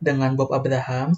[0.00, 1.12] dengan Bob Abraham.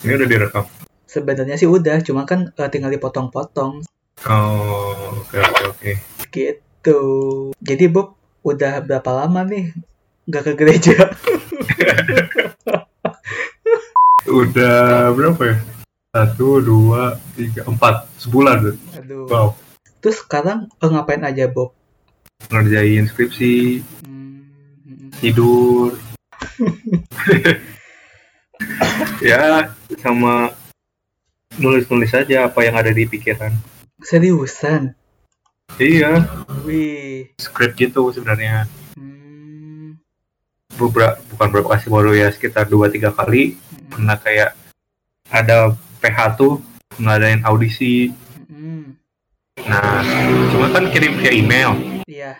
[0.00, 0.64] Ini udah direkam.
[1.04, 3.82] Sebenarnya sih udah, cuma kan uh, tinggal dipotong-potong
[4.26, 5.92] Oh, oke oke oke.
[6.34, 7.00] gitu.
[7.62, 9.70] Jadi Bob udah berapa lama nih
[10.26, 10.96] nggak ke gereja?
[14.28, 15.56] Udah berapa ya?
[16.12, 18.04] Satu, dua, tiga, empat.
[18.20, 18.76] Sebulan.
[18.92, 19.24] Aduh.
[19.24, 19.48] Wow.
[20.04, 21.72] Terus sekarang eh, ngapain aja Bob?
[22.52, 25.96] Ngerjain skripsi, Hmm, tidur.
[29.20, 30.52] ya, sama
[31.56, 33.50] nulis-nulis aja apa yang ada di pikiran.
[33.98, 34.94] seriusan?
[35.76, 36.22] Iya,
[36.62, 37.34] Wih.
[37.36, 38.64] skrip gitu sebenarnya.
[38.94, 39.98] Hmm,
[40.74, 43.54] Beberapa, bukan beberapa kasih baru ya, sekitar dua tiga kali.
[43.54, 44.50] hmm, Pernah kayak
[45.28, 46.62] ada PH tuh
[46.96, 48.14] ngadain audisi.
[48.46, 48.94] hmm.
[49.66, 50.00] Nah,
[50.48, 51.74] cuma kan kirim via email.
[52.06, 52.38] Iya.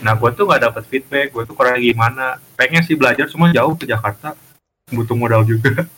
[0.00, 2.36] Nah, gue tuh nggak dapet feedback, gue tuh kurang gimana.
[2.54, 4.36] Pengen sih belajar, cuma jauh ke Jakarta.
[4.88, 5.88] Butuh modal juga.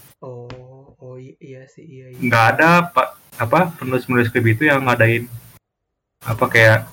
[1.63, 2.07] Iya sih, iya.
[2.11, 2.19] iya.
[2.19, 5.31] Nggak ada pak apa penulis-penulis skrip itu yang ngadain
[6.27, 6.91] apa kayak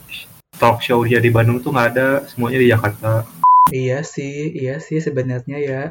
[0.62, 3.26] talk show dia di Bandung tuh nggak ada, semuanya di Jakarta.
[3.74, 5.84] Iya sih, iya sih sebenarnya ya.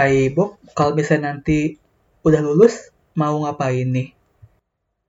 [0.00, 1.76] Ai Bob, kalau misalnya nanti
[2.24, 4.16] udah lulus, mau ngapain nih?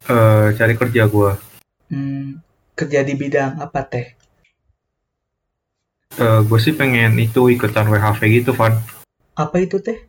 [0.03, 1.31] Eh, cari kerja gue.
[1.95, 2.43] Hmm,
[2.75, 4.07] kerja di bidang apa teh?
[6.19, 8.75] Eh, gue sih pengen itu ikutan WHV gitu, Van.
[9.39, 10.08] Apa itu teh?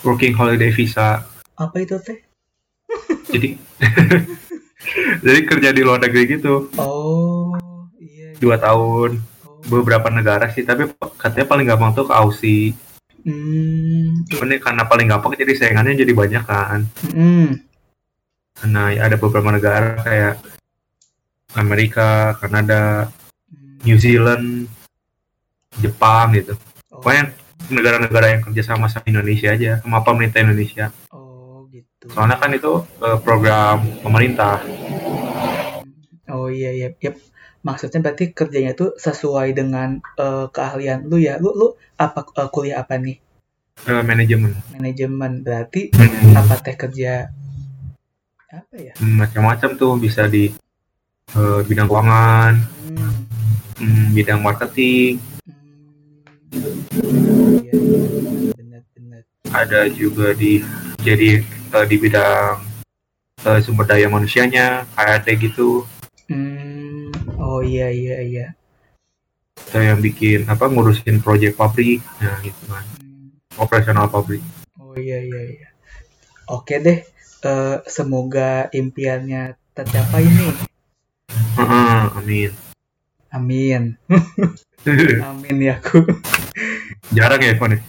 [0.00, 1.20] Working Holiday Visa.
[1.60, 2.16] Apa itu teh?
[3.32, 3.56] Jadi,
[5.24, 6.68] jadi kerja di luar negeri gitu.
[6.76, 7.56] Oh,
[7.96, 8.32] iya.
[8.32, 8.40] iya.
[8.40, 9.20] Dua tahun.
[9.44, 9.60] Oh.
[9.62, 12.76] Beberapa negara sih, tapi katanya paling gampang tuh ke Aussie.
[13.22, 16.80] Hmm, Ini karena paling gampang jadi saingannya jadi banyak kan.
[17.14, 17.48] hmm,
[18.66, 20.34] Nah, ya ada beberapa negara kayak
[21.54, 23.06] Amerika, Kanada,
[23.48, 23.86] hmm.
[23.86, 24.66] New Zealand,
[25.78, 26.58] Jepang gitu.
[26.90, 27.30] Oh, Pokoknya
[27.72, 30.92] negara-negara yang kerja sama sama Indonesia aja, sama pemerintah Indonesia.
[31.10, 32.12] oh gitu.
[32.12, 34.60] Soalnya kan itu eh, program pemerintah.
[36.28, 37.16] Oh iya iya, yep.
[37.62, 39.88] Maksudnya berarti kerjanya tuh sesuai dengan
[40.18, 41.38] eh, keahlian lu ya.
[41.38, 41.66] Lu lu
[41.96, 43.16] apa eh, kuliah apa nih?
[43.82, 44.52] eh, manajemen.
[44.72, 45.32] Manajemen.
[45.42, 47.30] Berarti Hmm, apa teh kerja
[48.50, 48.92] apa ya?
[49.00, 50.52] Macam-macam tuh bisa di
[51.32, 52.52] eh, bidang keuangan,
[52.92, 53.12] Hmm,
[53.78, 55.16] hmm, bidang marketing,
[59.52, 60.64] ada juga di
[61.04, 62.60] jadi eh, di bidang
[63.44, 65.84] eh, sumber daya manusianya, HRD gitu.
[66.26, 68.46] Hmm, oh iya iya iya.
[69.68, 72.84] Atau yang bikin apa ngurusin proyek pabrik, nah gitu kan.
[72.98, 74.40] Hmm, Operasional pabrik.
[74.80, 75.68] oh iya iya iya.
[76.48, 77.04] Oke deh.
[77.42, 80.54] Eh, semoga impiannya tercapai nih.
[81.58, 82.50] Heeh, amin.
[83.32, 83.82] Amin.
[85.30, 86.04] Amin ya aku.
[87.14, 87.80] Jarang ya ya?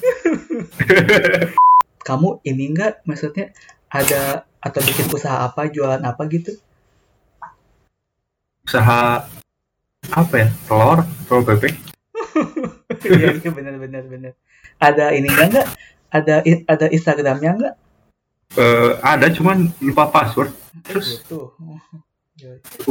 [2.07, 3.53] Kamu ini enggak maksudnya
[3.87, 6.55] ada atau bikin usaha apa, jualan apa gitu?
[8.63, 9.27] Usaha
[10.11, 10.49] apa ya?
[10.67, 11.75] Telur, telur bebek.
[13.03, 14.31] Iya, iya benar benar.
[14.79, 15.67] Ada ini enggak enggak?
[16.13, 16.35] Ada
[16.69, 17.75] ada Instagramnya enggak?
[18.53, 20.53] Eh, ada cuman lupa password.
[20.85, 21.51] Terus Gitu.
[21.63, 21.79] Oh,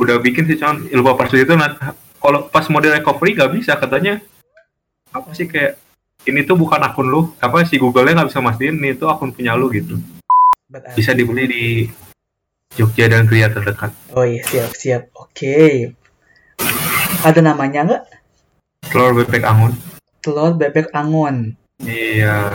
[0.00, 1.74] udah bikin sih cuman lupa password itu nah,
[2.22, 4.22] kalau pas mode recovery nggak bisa katanya
[5.12, 5.76] apa sih kayak
[6.24, 9.52] ini tuh bukan akun lu apa si Google-nya nggak bisa mastiin ini tuh akun punya
[9.52, 9.98] lu gitu
[10.66, 11.64] Berarti- bisa dibeli di
[12.72, 15.02] Jogja dan Kria terdekat Oh iya siap siap.
[15.14, 15.92] Oke.
[17.20, 18.02] Ada namanya enggak?
[18.82, 19.72] telur bebek angun
[20.18, 21.52] Telur bebek angon.
[21.78, 22.48] iya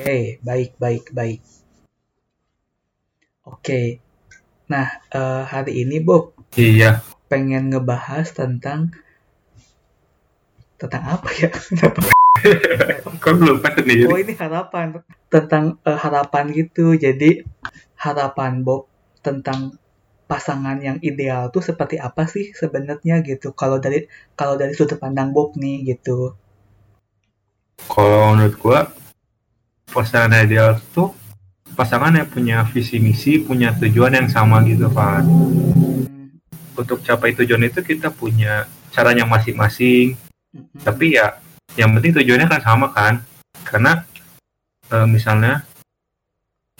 [0.00, 1.40] Oke, baik baik baik.
[3.42, 4.00] Oke.
[4.66, 8.92] Nah, eh, hari ini Bob iya pengen ngebahas tentang
[10.76, 11.48] tentang apa ya?
[11.66, 12.00] Kenapa?
[13.24, 16.94] Kan belum nih Oh ini harapan tentang eh, harapan gitu.
[16.96, 17.42] Jadi
[17.98, 18.86] harapan Bob
[19.20, 19.74] tentang
[20.28, 23.52] pasangan yang ideal tuh seperti apa sih sebenarnya gitu?
[23.52, 24.06] Kalau dari
[24.38, 26.36] kalau dari sudut pandang Bob nih gitu.
[27.86, 28.80] kalau menurut gua
[29.88, 31.14] pasangan ideal tuh
[31.78, 35.22] pasangan yang punya visi misi punya tujuan yang sama gitu kan
[36.08, 36.34] Hmm,
[36.74, 40.18] untuk capai tujuan itu kita punya caranya masing-masing
[40.52, 40.80] mm-mm.
[40.82, 41.38] tapi ya
[41.78, 43.14] yang penting tujuannya kan sama kan?
[43.62, 44.02] Karena
[44.90, 45.62] eh, misalnya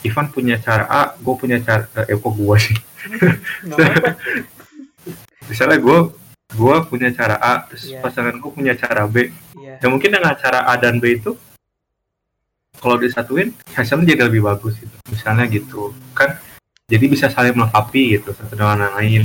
[0.02, 2.78] Ivan punya cara A gue punya cara eh kok gue sih?
[5.48, 5.98] Misalnya gue
[6.48, 8.00] gue punya cara A terus Iya.
[8.00, 9.28] pasangan gue punya cara B.
[9.58, 9.84] Iya.
[9.84, 11.36] ya mungkin dengan cara A dan B itu
[12.78, 14.96] kalau disatuin hasilnya jadi lebih bagus gitu.
[15.10, 16.38] Misalnya gitu kan?
[16.88, 19.24] Jadi bisa saling melengkapi gitu satu dengan yang lain.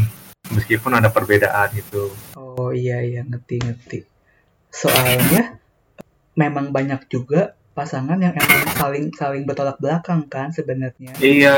[0.51, 2.11] Meskipun ada perbedaan gitu.
[2.35, 3.23] Oh iya iya.
[3.23, 3.99] Ngerti ngerti.
[4.67, 5.55] Soalnya
[6.33, 11.13] memang banyak juga pasangan yang emang saling saling bertolak belakang kan sebenarnya.
[11.17, 11.57] Iya.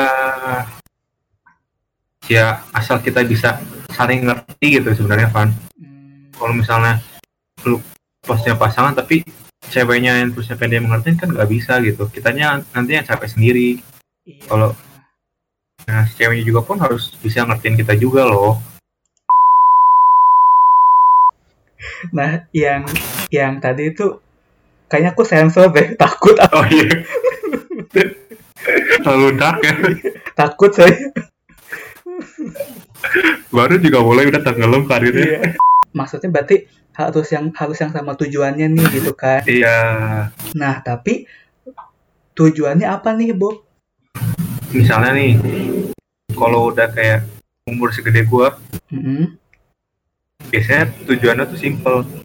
[2.25, 3.59] Ya asal kita bisa
[3.93, 5.51] saling ngerti gitu sebenarnya Van.
[5.77, 7.03] Hmm, Kalau misalnya
[7.67, 7.77] lu
[8.23, 9.21] posnya pasangan tapi
[9.69, 12.07] ceweknya yang terusnya dia mengerti kan nggak bisa gitu.
[12.09, 13.69] Kitanya nanti yang capek sendiri.
[14.25, 14.43] iya.
[14.47, 14.71] Kalau
[15.85, 18.57] nah ceweknya juga pun harus bisa ngertiin kita juga loh.
[22.09, 22.85] Nah, yang
[23.29, 24.24] yang tadi itu
[24.87, 27.03] kayaknya aku sensor deh, takut Oh iya.
[29.01, 29.73] Terlalu dark ya.
[30.33, 30.93] takut saya.
[33.53, 35.25] Baru juga mulai udah tenggelam karirnya.
[35.25, 35.39] Iya.
[35.95, 39.43] Maksudnya berarti harus yang harus yang sama tujuannya nih gitu kan.
[39.45, 39.77] Iya.
[40.55, 41.27] Nah, tapi
[42.35, 43.63] tujuannya apa nih, Bob?
[44.75, 45.39] Misalnya nih,
[46.35, 47.23] kalau udah kayak
[47.67, 48.59] umur segede gua,
[48.91, 49.39] Mm-mm.
[50.51, 52.24] biasanya tujuannya tuh simple.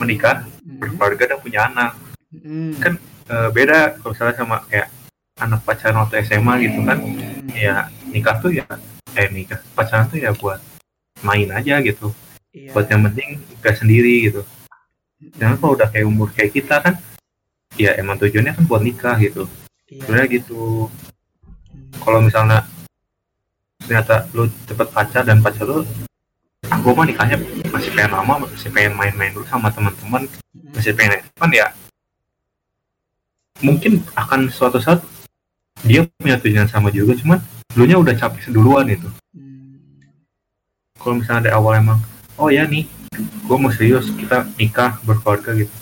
[0.00, 0.78] Menikah, Mm-mm.
[0.80, 1.92] berkeluarga dan punya anak.
[2.32, 2.78] Mm-mm.
[2.80, 2.94] Kan
[3.32, 4.92] Eh, beda kalau misalnya sama kayak
[5.40, 6.98] anak pacaran waktu SMA gitu kan.
[7.54, 8.66] Ya nikah tuh ya,
[9.14, 10.58] eh nikah pacaran tuh ya buat
[11.22, 12.10] main aja gitu.
[12.52, 12.76] Iya.
[12.76, 14.42] Buat yang penting nikah sendiri gitu.
[15.38, 16.98] Jangan kalau udah kayak umur kayak kita kan,
[17.78, 19.48] ya emang tujuannya kan buat nikah gitu.
[19.88, 20.02] Iya.
[20.04, 20.90] Sebenarnya gitu.
[21.72, 22.04] Mm.
[22.04, 22.68] kalau misalnya
[23.80, 25.88] ternyata lu cepet pacar dan pacar lu
[26.72, 27.36] ah gue mah nikahnya
[27.68, 30.24] masih pengen lama masih pengen main-main dulu sama teman-teman
[30.72, 31.68] masih pengen kan ya
[33.60, 35.04] mungkin akan suatu saat
[35.84, 37.36] dia punya tujuan sama juga cuman
[37.76, 39.76] lu nya udah capek seduluan itu Mm.
[41.00, 42.00] kalau misalnya dari awal emang
[42.40, 42.88] oh ya nih
[43.20, 45.72] gue mau serius kita nikah berkeluarga gitu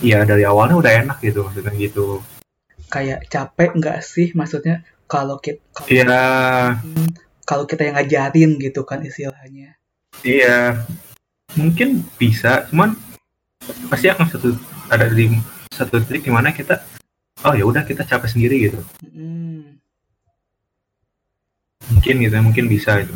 [0.00, 2.24] Iya dari awalnya udah enak gitu maksudnya gitu.
[2.88, 6.80] Kayak capek nggak sih maksudnya kalau kita Iya,
[7.44, 9.76] kalau kita yang ngajarin gitu kan istilahnya.
[10.20, 10.84] Iya.
[11.56, 12.96] Mungkin bisa, cuman
[13.88, 14.56] pasti akan satu
[14.88, 15.32] ada di
[15.72, 16.80] satu titik di mana kita
[17.44, 18.80] oh ya udah kita capek sendiri gitu.
[19.08, 19.80] Mm.
[21.92, 23.12] Mungkin gitu, mungkin bisa itu.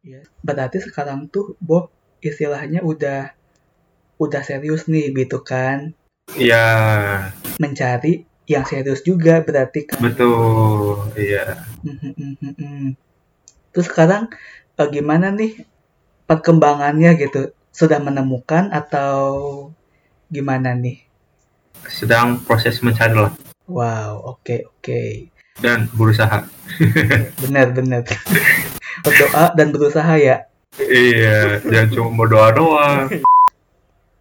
[0.00, 0.24] Iya.
[0.40, 3.32] Berarti sekarang tuh Bob istilahnya udah
[4.20, 5.96] udah serius nih gitu kan
[6.36, 6.66] Iya,
[7.58, 9.98] mencari yang serius juga berarti kan.
[9.98, 11.10] betul.
[11.18, 11.58] Iya.
[11.82, 12.94] Mhm.
[13.74, 14.30] Terus sekarang
[14.78, 15.66] eh, gimana nih
[16.30, 17.50] perkembangannya gitu?
[17.74, 19.18] Sudah menemukan atau
[20.30, 21.02] gimana nih?
[21.90, 23.34] Sedang proses mencari lah
[23.66, 25.30] Wow, oke oke.
[25.58, 26.46] dan berusaha.
[27.42, 28.02] Benar benar.
[29.02, 30.46] Berdoa dan berusaha ya.
[30.78, 33.06] Iya, jangan cuma berdoa doang.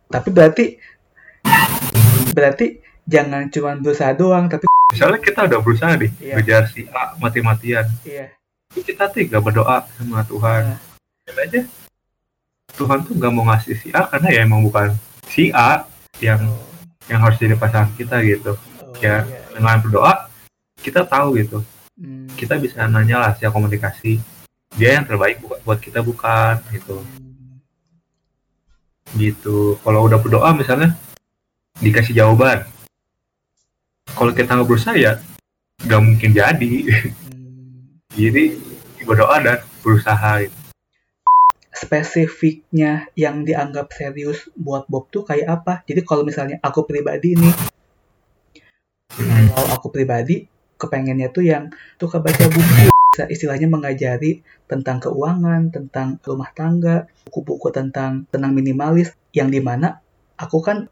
[0.09, 0.65] Tapi berarti
[2.29, 6.33] berarti jangan cuma berusaha doang, tapi Misalnya kita udah berusaha nih, Iya.
[6.35, 7.85] ngejar si A mati-matian.
[8.01, 8.33] iya.
[8.69, 10.77] Kita tuh gak berdoa sama Tuhan.
[11.29, 11.61] Nah, aja,
[12.79, 14.95] Tuhan tuh gak mau ngasih si A karena ya emang bukan
[15.27, 15.83] si A
[16.23, 16.63] yang oh,
[17.11, 18.55] yang harus jadi pasangan kita gitu.
[18.55, 19.27] oh, Ya.
[19.27, 19.43] iya.
[19.51, 20.31] Dengan berdoa,
[20.79, 21.59] kita tahu gitu.
[21.99, 24.23] Hmm, Kita bisa nanya lah siapa komunikasi.
[24.79, 27.03] Dia yang terbaik buat buat kita bukan gitu.
[27.03, 27.59] hmm,
[29.19, 29.75] Gitu.
[29.83, 30.95] Kalau udah berdoa misalnya
[31.83, 32.63] dikasih jawaban.
[34.15, 35.19] Kalau kita nggak berusaha ya
[35.83, 36.71] nggak mungkin jadi.
[36.87, 37.11] hmm.
[38.19, 38.57] Jadi
[39.05, 40.58] berdoa dan berusaha gitu.
[41.79, 45.73] Spesifiknya yang dianggap serius buat Bob tuh kayak apa?
[45.87, 47.55] Jadi kalau misalnya aku pribadi nih,
[49.55, 50.43] kalau aku pribadi
[50.75, 52.91] kepengennya tuh yang suka baca buku,
[53.31, 60.03] istilahnya mengajari tentang keuangan, tentang rumah tangga, buku-buku tentang tenang minimalis, yang di mana
[60.35, 60.91] aku kan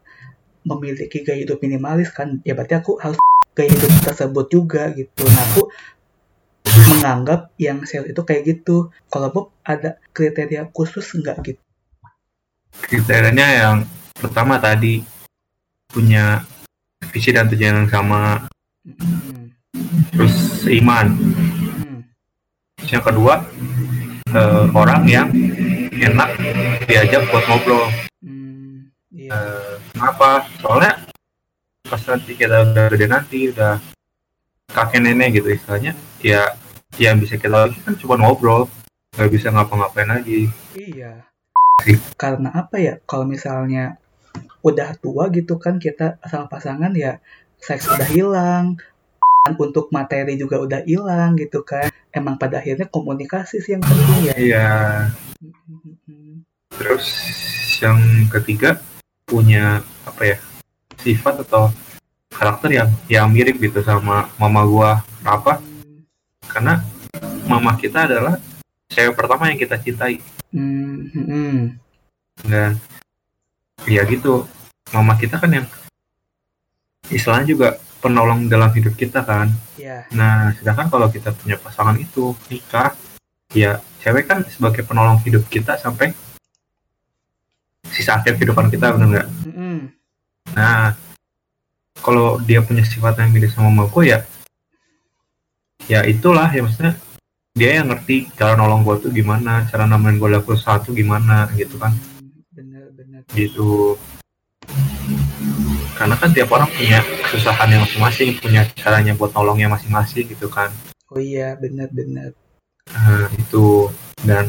[0.64, 3.16] memiliki gaya hidup minimalis kan, ya berarti aku harus
[3.56, 5.24] gaya hidup tersebut juga gitu.
[5.24, 5.67] Nah aku
[6.98, 8.90] menganggap yang serius itu kayak gitu.
[9.06, 11.62] Kalau Bob ada kriteria khusus nggak gitu?
[12.82, 13.76] Kriterianya yang
[14.18, 15.00] pertama tadi
[15.88, 16.42] punya
[17.14, 18.50] visi dan tujuan yang sama,
[18.88, 19.52] Hmm.
[20.16, 20.34] terus
[20.66, 21.14] seiman.
[21.14, 22.00] Hmm.
[22.84, 23.44] Yang kedua
[24.28, 25.28] eh, orang yang
[25.92, 26.30] enak
[26.84, 27.88] diajak buat ngobrol.
[28.20, 28.92] Hmm.
[29.12, 29.30] Iya.
[29.32, 30.44] Eh, kenapa?
[30.60, 30.92] Soalnya
[31.88, 33.80] pas nanti kita udah gede nanti udah
[34.68, 36.52] kakek nenek gitu istilahnya, ya
[36.98, 38.66] yang bisa kita lakukan kan cuma ngobrol,
[39.14, 40.50] nggak bisa ngapa-ngapain lagi.
[40.74, 41.24] Iya.
[42.18, 42.98] Karena apa ya?
[43.06, 44.02] Kalau misalnya
[44.66, 47.22] udah tua gitu kan kita sama pasangan ya
[47.62, 48.76] seks udah hilang,
[49.56, 51.88] untuk materi juga udah hilang gitu kan.
[52.10, 54.34] Emang pada akhirnya komunikasi sih yang penting ya.
[54.34, 54.68] Iya.
[56.74, 57.06] Terus
[57.78, 58.82] yang ketiga
[59.24, 60.36] punya apa ya
[60.98, 61.70] sifat atau
[62.34, 64.90] karakter yang yang mirip gitu sama mama gua
[65.22, 65.62] apa
[66.48, 66.80] karena
[67.44, 68.40] mama kita adalah
[68.88, 71.12] cewek pertama yang kita cintai Hmm.
[71.12, 71.76] Hmm.
[72.40, 72.80] dan
[73.84, 74.48] ya gitu
[74.90, 75.66] mama kita kan yang
[77.06, 77.68] istilahnya juga
[78.00, 82.96] penolong dalam hidup kita kan ya nah sedangkan kalau kita punya pasangan itu nikah
[83.52, 86.16] ya cewek kan sebagai penolong hidup kita sampai
[87.88, 89.78] sisa akhir kehidupan kita benar nggak Mm-mm.
[90.48, 90.96] Nah,
[92.00, 94.24] kalau dia punya sifat yang mirip sama mama gue ya,
[95.88, 96.94] ya itulah ya maksudnya
[97.56, 101.74] dia yang ngerti cara nolong gue tuh gimana, cara nemenin gue lakukan sesuatu gimana gitu
[101.80, 101.90] kan,
[102.54, 103.98] bener-bener gitu.
[105.98, 110.70] Karena kan tiap orang punya kesusahan yang masing-masing, punya caranya buat nolongnya masing-masing gitu kan.
[111.08, 112.36] oh iya bener-bener
[112.94, 113.88] Nah, itu
[114.24, 114.48] dan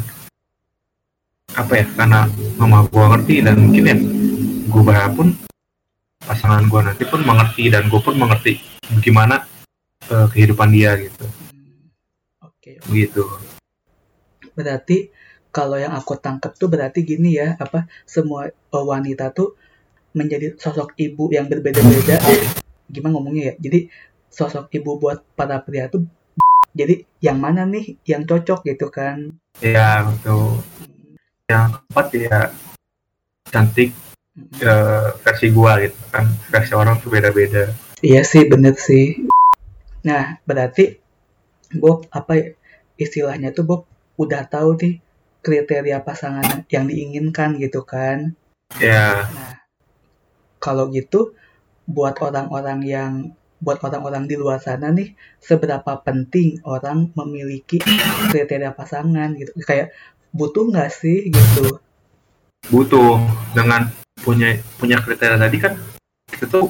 [1.57, 3.97] apa ya karena mama gue ngerti dan mungkin ya
[4.69, 4.81] gue
[5.17, 5.27] pun
[6.23, 8.61] pasangan gue nanti pun mengerti dan gue pun mengerti
[9.01, 9.48] gimana
[10.09, 11.25] eh, kehidupan dia gitu.
[12.41, 13.23] Oke begitu
[14.59, 15.07] berarti
[15.55, 19.55] kalau yang aku tangkap tuh berarti gini ya apa semua eh, wanita tuh
[20.11, 22.19] menjadi sosok ibu yang berbeda-beda.
[22.91, 23.69] Gimana ngomongnya ya?
[23.69, 23.79] Jadi
[24.27, 26.05] sosok ibu buat para pria tuh
[26.79, 29.31] jadi yang mana nih yang cocok gitu kan?
[29.63, 30.59] Ya betul
[31.49, 32.39] yang keempat ya
[33.49, 33.89] cantik
[34.61, 36.25] eh, versi gue gitu kan.
[36.51, 37.73] Versi orang tuh beda-beda.
[37.99, 39.28] Iya sih, bener sih.
[40.05, 40.95] Nah, berarti
[41.75, 42.47] Bob apa ya,
[42.95, 43.81] istilahnya tuh Bob
[44.19, 44.93] udah tahu nih
[45.39, 48.35] kriteria pasangan yang diinginkan gitu kan.
[48.77, 49.63] ya Nah,
[50.59, 51.33] kalau gitu
[51.89, 53.11] buat orang-orang yang
[53.59, 57.79] buat orang-orang di luar sana nih seberapa penting orang memiliki
[58.31, 59.51] kriteria pasangan gitu.
[59.63, 59.91] Kayak
[60.31, 61.81] butuh nggak sih gitu.
[62.69, 63.17] butuh
[63.55, 63.87] dengan
[64.21, 65.73] punya punya kriteria tadi kan
[66.27, 66.69] kita tuh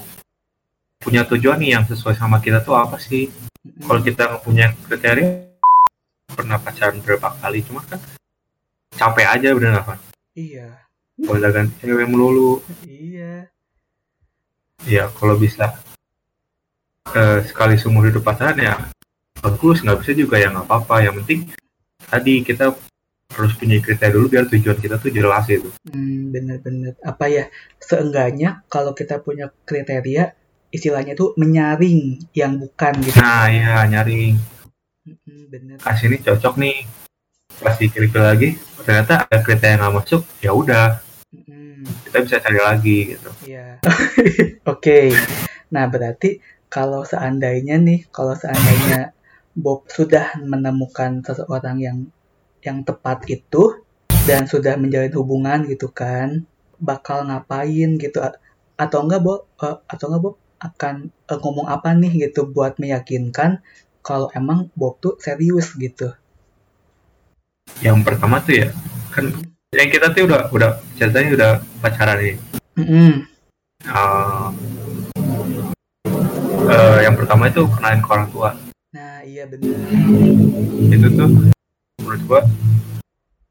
[0.99, 3.87] punya tujuan nih yang sesuai sama kita tuh apa sih Mm-mm.
[3.87, 5.47] kalau kita punya kriteria
[6.29, 7.99] pernah pacaran berapa kali cuma kan
[8.93, 9.99] capek aja bener kan
[10.35, 10.71] Iya,
[11.19, 13.47] kalau ganti cewek melulu iya.
[14.87, 15.75] ya kalau bisa
[17.11, 18.75] eh, sekali seumur hidup pacaran ya
[19.39, 21.47] bagus nggak bisa juga ya nggak apa-apa yang penting
[22.07, 22.75] tadi kita
[23.29, 26.93] harus punya kriteria dulu biar tujuan kita tuh jelas itu Hmm, bener-bener.
[27.01, 27.45] Apa ya,
[27.77, 30.33] seenggaknya kalau kita punya kriteria,
[30.69, 33.17] istilahnya tuh menyaring yang bukan gitu.
[33.17, 34.37] nah ya nyari
[35.25, 35.77] Hmm, bener.
[35.81, 36.85] ah sini cocok nih
[37.57, 38.53] pas diklik lagi
[38.85, 43.77] ternyata ada kriteria yang nggak masuk ya udah Hmm, kita bisa cari lagi gitu iya.
[44.71, 45.13] Oke.
[45.69, 49.13] Nah, berarti kalau seandainya nih, kalau seandainya
[49.53, 51.97] Bob sudah menemukan seseorang yang
[52.61, 53.81] yang tepat itu
[54.25, 56.45] dan sudah menjalin hubungan gitu kan,
[56.81, 58.41] bakal ngapain gitu A-
[58.75, 63.59] atau enggak Bob eh, atau enggak Bob akan eh, ngomong apa nih gitu buat meyakinkan
[63.99, 66.11] kalau emang Bob tuh serius gitu.
[67.79, 68.69] yang pertama tuh ya
[69.13, 69.29] kan
[69.71, 72.35] yang kita tuh udah udah ceritanya udah pacaran nih
[72.75, 73.11] Mm-mm.
[73.79, 74.47] Eh,
[76.67, 78.49] eh, yang pertama itu kenalin ke orang tua
[78.89, 79.69] Nah, iya bener.
[80.89, 81.29] itu tuh
[82.01, 82.41] menurut gua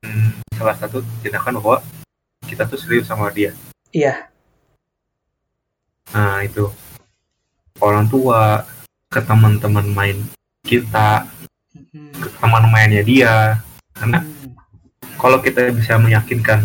[0.02, 1.78] hmm, salah satu tindakan bahwa
[2.44, 3.54] kita tuh serius sama dia
[3.88, 4.28] Iya.
[6.10, 6.68] Nah itu
[7.78, 8.64] orang tua
[9.08, 10.18] ke teman-teman main
[10.64, 11.24] kita
[11.72, 12.12] Mm-mm.
[12.16, 13.60] ke teman mainnya dia
[13.94, 14.54] karena Hmm.
[15.18, 16.62] kalau kita bisa meyakinkan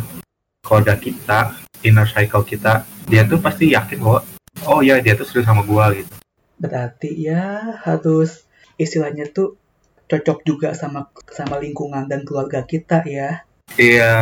[0.62, 4.22] koda kita inner cycle kita dia tuh pasti yakin bahwa
[4.64, 6.10] oh ya dia tuh serius sama gua gitu
[6.54, 8.46] Berarti ya harus
[8.78, 9.60] istilahnya tuh
[10.08, 13.44] cocok juga sama sama lingkungan dan keluarga kita ya.
[13.76, 14.14] iya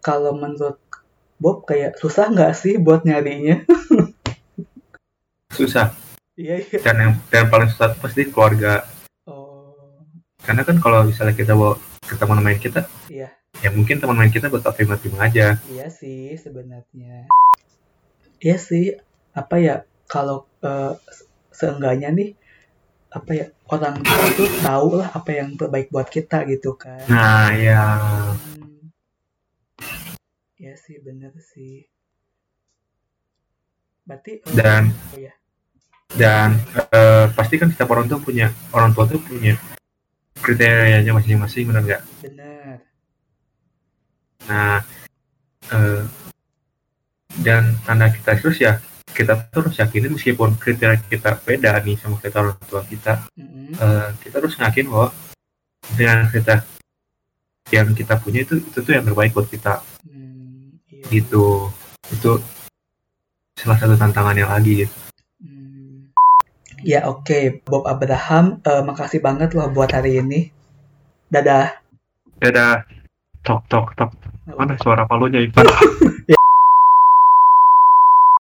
[0.00, 0.78] Kalau menurut
[1.36, 3.66] Bob kayak susah nggak sih buat nyarinya?
[5.56, 5.86] susah
[6.36, 6.78] Iya iya.
[6.84, 8.84] dan yang dan paling susah tuh pasti keluarga
[9.24, 9.72] Oh
[10.44, 14.28] karena kan kalau misalnya kita bawa ke teman main kita iya ya mungkin teman main
[14.28, 17.24] kita bakal terima-terima aja iya sih sebenarnya.
[18.36, 18.92] Iya sih
[19.32, 20.92] apa ya kalau eh,
[21.50, 22.30] seenggaknya nih
[23.08, 27.00] apa ya orang tua tuh tahu lah apa yang terbaik buat kita gitu kan.
[27.08, 27.80] nah ya
[28.36, 28.92] Hmm.
[30.56, 31.88] Iya sih bener sih.
[34.04, 35.32] Berarti eh, Dan- oh ya
[36.16, 36.56] dan
[36.92, 39.54] eh, pasti kan setiap orang tuh punya orang tua tuh punya
[40.40, 42.76] kriterianya masing-masing benar nggak bener.
[44.48, 44.80] nah
[45.70, 46.02] eh,
[47.44, 48.80] dan tanda kita terus ya
[49.12, 53.76] kita terus yakinin meskipun kriteria kita beda nih sama kita orang tua kita Mm-mm.
[53.76, 55.08] eh, kita harus ngakin bahwa
[55.96, 56.64] dengan kriteria
[57.72, 61.18] yang kita punya itu itu tuh yang terbaik buat kita Hmm, iya.
[61.18, 61.66] gitu
[62.14, 62.38] itu
[63.58, 64.94] salah satu tantangannya lagi gitu.
[66.84, 70.52] Ya oke, Bob Abraham, eh, makasih banget loh buat hari ini.
[71.32, 71.80] Dadah.
[72.36, 72.84] dadah.
[73.40, 74.10] Tok tok tok.
[74.46, 75.66] Mana suara palunya Ivan